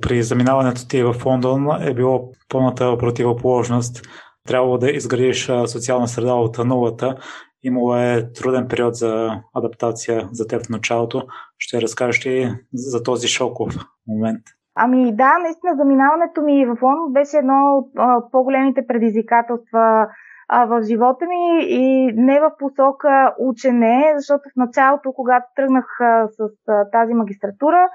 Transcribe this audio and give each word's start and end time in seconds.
при 0.00 0.22
заминаването 0.22 0.88
ти 0.88 1.02
в 1.02 1.14
Лондон 1.26 1.82
е 1.82 1.94
било 1.94 2.32
пълната 2.48 2.98
противоположност. 2.98 4.06
Трябвало 4.48 4.78
да 4.78 4.90
изградиш 4.90 5.50
социална 5.66 6.08
среда 6.08 6.34
от 6.34 6.58
нулата. 6.58 7.16
Имало 7.62 7.96
е 7.96 8.32
труден 8.32 8.68
период 8.68 8.94
за 8.94 9.30
адаптация 9.54 10.28
за 10.32 10.46
теб 10.46 10.66
в 10.66 10.68
началото. 10.68 11.22
Ще 11.58 11.82
разкажеш 11.82 12.26
ли 12.26 12.54
за 12.74 13.02
този 13.02 13.28
шоков 13.28 13.74
момент? 14.08 14.42
Ами 14.74 15.16
да, 15.16 15.38
наистина 15.38 15.76
заминаването 15.76 16.42
ми 16.42 16.66
в 16.66 16.76
Лондон 16.82 17.12
беше 17.12 17.36
едно 17.36 17.86
от 17.96 18.32
по-големите 18.32 18.86
предизвикателства 18.86 20.06
в 20.52 20.82
живота 20.82 21.26
ми 21.26 21.64
и 21.64 22.12
не 22.16 22.40
в 22.40 22.50
посока 22.58 23.34
учене, 23.38 24.14
защото 24.16 24.42
в 24.42 24.56
началото, 24.56 25.12
когато 25.12 25.46
тръгнах 25.56 25.86
с 26.30 26.48
тази 26.92 27.14
магистратура, 27.14 27.88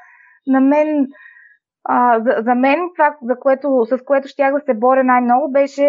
на 0.47 0.61
мен, 0.61 1.07
а, 1.85 2.19
за, 2.19 2.35
за 2.43 2.55
мен 2.55 2.79
това, 2.95 3.15
за 3.21 3.39
което, 3.39 3.85
с 3.85 4.03
което 4.05 4.27
щях 4.27 4.53
да 4.53 4.59
се 4.59 4.73
боря 4.73 5.03
най-много, 5.03 5.51
беше 5.51 5.87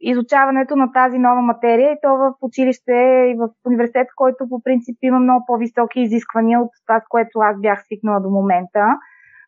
изучаването 0.00 0.76
на 0.76 0.92
тази 0.92 1.18
нова 1.18 1.42
материя 1.42 1.92
и 1.92 1.98
то 2.02 2.16
в 2.16 2.32
училище 2.40 2.92
и 3.30 3.36
в 3.38 3.48
университет, 3.66 4.08
който 4.16 4.48
по 4.48 4.62
принцип 4.62 4.98
има 5.02 5.18
много 5.20 5.44
по-високи 5.46 6.00
изисквания 6.00 6.60
от 6.60 6.70
това, 6.86 7.00
с 7.00 7.04
което 7.08 7.38
аз 7.38 7.60
бях 7.60 7.84
свикнала 7.84 8.20
до 8.20 8.30
момента. 8.30 8.84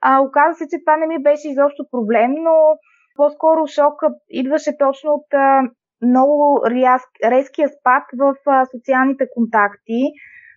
А, 0.03 0.21
оказа 0.21 0.55
се, 0.55 0.69
че 0.71 0.81
това 0.85 0.97
не 0.97 1.07
ми 1.07 1.23
беше 1.23 1.49
изобщо 1.49 1.85
проблем, 1.91 2.31
но 2.31 2.55
по-скоро 3.17 3.67
шока 3.67 4.07
идваше 4.31 4.79
точно 4.79 5.11
от 5.13 5.35
а, 5.35 5.63
много 6.03 6.63
резкия 7.25 7.69
спад 7.69 8.03
в 8.19 8.35
а, 8.47 8.65
социалните 8.65 9.27
контакти 9.35 10.03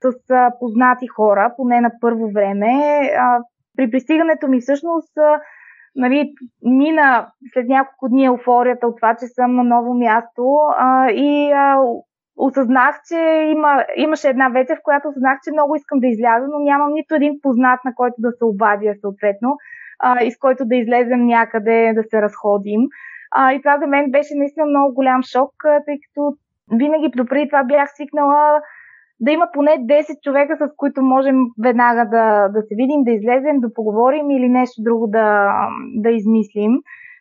с 0.02 0.32
а, 0.32 0.52
познати 0.60 1.08
хора, 1.08 1.54
поне 1.58 1.82
на 1.82 1.92
първо 2.02 2.32
време. 2.32 3.02
А, 3.20 3.40
при 3.78 3.92
пристигането 3.92 4.48
ми 4.48 4.60
всъщност 4.60 5.14
нали, 5.98 6.34
мина 6.66 7.28
след 7.54 7.68
няколко 7.68 8.10
дни 8.10 8.26
еуфорията 8.26 8.88
от 8.88 8.96
това, 8.96 9.16
че 9.16 9.26
съм 9.28 9.56
на 9.56 9.64
ново 9.64 9.94
място 9.94 10.58
а, 10.78 11.12
и 11.12 11.52
а, 11.52 11.82
осъзнах, 12.38 12.96
че 13.08 13.20
има, 13.56 13.86
имаше 13.96 14.30
една 14.30 14.50
вечер, 14.50 14.78
в 14.78 14.84
която 14.84 15.08
осъзнах, 15.08 15.40
че 15.44 15.52
много 15.52 15.76
искам 15.76 16.00
да 16.00 16.08
изляза, 16.08 16.46
но 16.48 16.60
нямам 16.60 16.94
нито 16.94 17.16
един 17.16 17.34
познат, 17.42 17.80
на 17.86 17.96
който 17.96 18.16
да 18.20 18.32
се 18.32 18.46
обадя 18.46 18.94
съответно 19.02 19.58
а, 20.00 20.24
и 20.24 20.32
с 20.32 20.38
който 20.38 20.66
да 20.66 20.76
излезем 20.76 21.26
някъде, 21.26 21.94
да 21.96 22.04
се 22.04 22.22
разходим. 22.22 22.82
А, 23.32 23.54
и 23.54 23.62
това 23.62 23.78
за 23.80 23.88
мен 23.88 24.12
беше 24.12 24.36
наистина 24.36 24.66
много 24.66 24.94
голям 24.94 25.24
шок, 25.24 25.52
тъй 25.86 25.98
като 26.08 26.38
винаги 26.72 27.12
допреди 27.16 27.50
това 27.50 27.64
бях 27.64 27.90
свикнала 27.90 28.62
да 29.20 29.32
има 29.32 29.48
поне 29.54 29.72
10 29.72 30.22
човека, 30.24 30.58
с 30.60 30.76
които 30.78 31.02
можем 31.02 31.36
веднага 31.64 32.06
да, 32.10 32.48
да 32.48 32.62
се 32.62 32.76
видим, 32.76 33.04
да 33.04 33.12
излезем, 33.12 33.60
да 33.60 33.74
поговорим 33.74 34.30
или 34.30 34.50
нещо 34.50 34.82
друго 34.84 35.08
да, 35.08 35.52
да 35.96 36.10
измислим. 36.10 36.72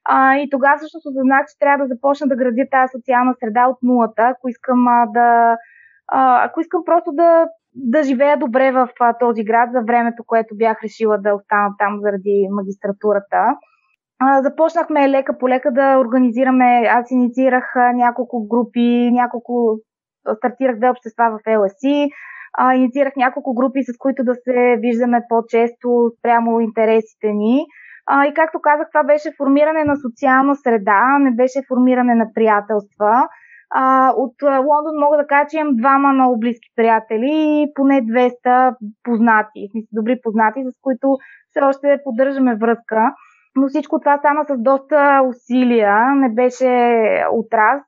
А, 0.08 0.36
и 0.36 0.50
тогава 0.50 0.76
всъщност 0.76 1.06
осъзнах, 1.06 1.46
че 1.46 1.58
трябва 1.58 1.84
да 1.84 1.94
започна 1.94 2.26
да 2.28 2.36
градя 2.36 2.64
тази 2.70 2.92
социална 2.96 3.34
среда 3.40 3.66
от 3.66 3.78
нулата, 3.82 4.22
ако 4.22 4.48
искам 4.48 4.88
а, 4.88 5.06
да. 5.06 5.56
А, 6.08 6.44
ако 6.44 6.60
искам 6.60 6.82
просто 6.84 7.12
да, 7.12 7.46
да 7.74 8.02
живея 8.02 8.36
добре 8.38 8.72
в 8.72 8.88
а, 9.00 9.18
този 9.18 9.44
град 9.44 9.70
за 9.72 9.80
времето, 9.80 10.22
което 10.26 10.56
бях 10.56 10.82
решила 10.82 11.18
да 11.18 11.34
остана 11.34 11.74
там 11.78 12.00
заради 12.00 12.48
магистратурата. 12.50 13.56
А, 14.18 14.42
започнахме 14.42 15.08
лека 15.08 15.38
по 15.38 15.48
лека 15.48 15.72
да 15.72 15.98
организираме. 15.98 16.86
Аз 16.90 17.10
инициирах 17.10 17.64
няколко 17.94 18.48
групи, 18.48 19.10
няколко. 19.12 19.78
Стартирах 20.34 20.76
две 20.76 20.90
общества 20.90 21.24
в 21.30 21.48
LSI, 21.48 22.10
инициирах 22.74 23.12
няколко 23.16 23.54
групи, 23.54 23.80
с 23.82 23.98
които 23.98 24.24
да 24.24 24.34
се 24.34 24.76
виждаме 24.78 25.20
по-често 25.28 26.10
спрямо 26.18 26.60
интересите 26.60 27.32
ни. 27.32 27.64
А, 28.06 28.26
и 28.26 28.34
както 28.34 28.60
казах, 28.60 28.86
това 28.92 29.04
беше 29.04 29.36
формиране 29.36 29.84
на 29.84 29.96
социална 29.96 30.56
среда, 30.56 31.18
не 31.20 31.30
беше 31.30 31.66
формиране 31.68 32.14
на 32.14 32.26
приятелства. 32.34 33.28
А, 33.70 34.12
от 34.16 34.34
Лондон 34.42 35.00
мога 35.00 35.16
да 35.16 35.26
кажа, 35.26 35.46
че 35.50 35.58
имам 35.58 35.76
двама 35.76 36.12
много 36.12 36.38
близки 36.38 36.68
приятели 36.76 37.32
и 37.32 37.72
поне 37.74 38.02
200 38.02 38.74
познати, 39.02 39.68
добри 39.92 40.18
познати, 40.22 40.60
с 40.64 40.80
които 40.82 41.16
все 41.50 41.60
още 41.60 42.00
поддържаме 42.04 42.56
връзка. 42.56 43.14
Но 43.56 43.68
всичко 43.68 44.00
това 44.00 44.18
стана 44.18 44.44
с 44.44 44.54
доста 44.58 45.20
усилия, 45.28 46.14
не 46.14 46.28
беше 46.28 46.70
отраз. 47.32 47.82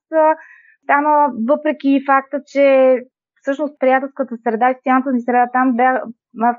Стана 0.88 1.32
въпреки 1.48 2.02
факта, 2.06 2.40
че 2.46 2.96
всъщност 3.42 3.78
приятелската 3.80 4.34
среда 4.36 4.70
и 4.70 4.74
социалната 4.74 5.12
ни 5.12 5.20
среда 5.20 5.46
там 5.52 5.76
бе, 5.76 5.84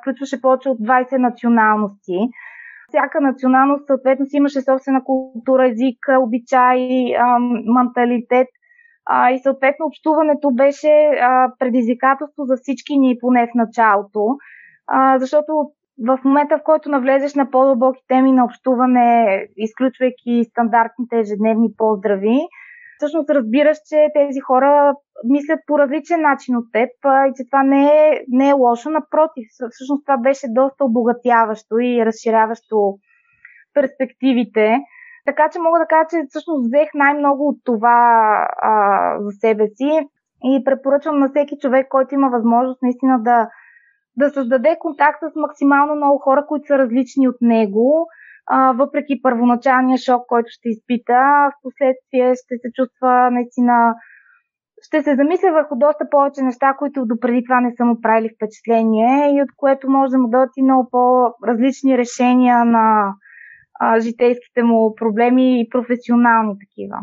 включваше 0.02 0.42
повече 0.42 0.70
от 0.70 0.80
20 0.80 1.18
националности. 1.18 2.18
Всяка 2.88 3.22
националност 3.22 3.88
съответно 3.88 4.26
си 4.26 4.38
имаше 4.38 4.62
собствена 4.62 5.04
култура, 5.04 5.70
език, 5.70 5.98
обичай, 6.20 6.80
менталитет. 7.76 8.48
И 9.34 9.40
съответно 9.44 9.86
общуването 9.86 10.52
беше 10.52 11.12
предизвикателство 11.60 12.44
за 12.46 12.56
всички 12.58 12.98
ни, 12.98 13.18
поне 13.22 13.48
в 13.48 13.56
началото. 13.56 14.38
Защото 15.18 15.52
в 16.08 16.20
момента, 16.26 16.58
в 16.58 16.64
който 16.64 16.90
навлезеш 16.90 17.36
на 17.36 17.52
по-дълбоки 17.52 18.02
теми 18.08 18.32
на 18.32 18.46
общуване, 18.46 19.48
изключвайки 19.58 20.44
стандартните 20.50 21.20
ежедневни 21.20 21.70
поздрави, 21.78 22.38
всъщност 23.00 23.30
разбираш, 23.30 23.78
че 23.90 24.08
тези 24.14 24.40
хора 24.40 24.94
мислят 25.24 25.60
по 25.68 25.80
различен 25.80 26.22
начин 26.22 26.56
от 26.58 26.66
теб 26.72 26.90
и 27.30 27.32
че 27.38 27.44
това 27.50 27.64
не 27.64 27.84
е, 27.86 28.24
не 28.28 28.50
е 28.50 28.60
лошо. 28.66 28.90
Напротив, 28.90 29.46
всъщност 29.50 30.06
това 30.06 30.18
беше 30.18 30.48
доста 30.50 30.86
обогатяващо 30.86 31.80
и 31.80 32.06
разширяващо 32.06 32.78
перспективите. 33.74 34.66
Така 35.26 35.50
че 35.52 35.60
мога 35.60 35.80
да 35.80 35.86
кажа, 35.86 36.08
че 36.10 36.28
всъщност 36.30 36.68
взех 36.68 36.90
най-много 36.94 37.48
от 37.48 37.58
това 37.64 38.00
а, 38.62 38.74
за 39.22 39.32
себе 39.32 39.68
си 39.68 39.92
и 40.44 40.64
препоръчвам 40.66 41.20
на 41.20 41.28
всеки 41.30 41.56
човек, 41.62 41.88
който 41.90 42.16
има 42.16 42.30
възможност 42.30 42.82
наистина 42.82 43.24
да, 43.24 43.50
да 44.18 44.30
създаде 44.30 44.78
контакт 44.80 45.20
с 45.22 45.36
максимално 45.36 45.96
много 45.96 46.18
хора, 46.18 46.46
които 46.48 46.68
са 46.68 46.78
различни 46.78 47.28
от 47.28 47.38
него, 47.42 48.08
въпреки 48.76 49.22
първоначалния 49.22 49.98
шок, 49.98 50.22
който 50.28 50.48
ще 50.50 50.70
изпита, 50.70 51.20
в 51.50 51.52
последствие 51.64 52.34
ще 52.36 52.56
се 52.62 52.70
чувства 52.76 53.32
наистина 53.32 53.96
ще 54.82 55.02
се 55.04 55.16
замисля 55.16 55.52
върху 55.52 55.76
доста 55.76 56.10
повече 56.12 56.42
неща, 56.42 56.76
които 56.80 57.06
допреди 57.06 57.44
това 57.44 57.62
не 57.62 57.74
са 57.78 57.86
му 57.86 58.02
правили 58.02 58.30
впечатление 58.36 59.36
и 59.36 59.42
от 59.42 59.50
което 59.58 59.90
може 59.90 60.12
да 60.12 60.18
му 60.18 60.30
дадат 60.30 60.50
и 60.58 60.64
много 60.64 60.90
по-различни 60.92 61.98
решения 61.98 62.66
на 62.66 63.14
а, 63.80 64.00
житейските 64.00 64.64
му 64.64 64.96
проблеми 64.96 65.62
и 65.62 65.70
професионални 65.70 66.54
такива. 66.60 66.98